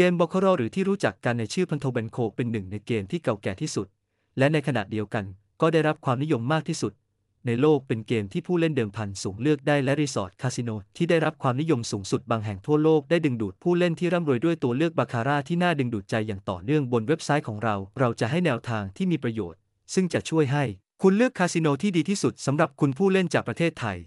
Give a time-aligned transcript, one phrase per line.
[0.00, 3.86] เกมบอค a รหรือที่รู้จักกันในชื่อ Punto Banco เป็นหนึ่งในเกมที่เก่าแก่ที่สุด
[4.38, 5.24] และในขณะเดียวกัน
[5.60, 6.92] ก็ได้รับความนิยมมากที่สุด
[7.46, 19.60] ในโลกเป็นเกมที่ผู้เล่นเดิมพันสูงเลือกได้และรีสอร์ทคาสิโนที่ได้รับความนิยมสูงสุดบางแห่งทั่วโลกได้ดึงดูดผู้เล่นที่ร่ำรวยด้วยตัวเลือกบาคาร่าที่น่าดึงดูดใจอย่างต่อเนื่องบนเว็บไซต์ของเรา เราจะให้แนวทางที่มีประโยชน์
[19.94, 20.64] ซึ่งจะช่วยให้
[21.02, 23.98] คุณเลือกคาสิโนที่ดีที่สุดสำหรับคุณผู้เล่นจากประเทศไทย